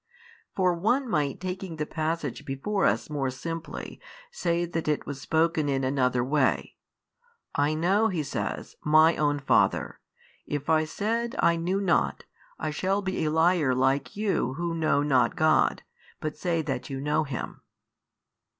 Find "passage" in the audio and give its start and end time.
1.85-2.43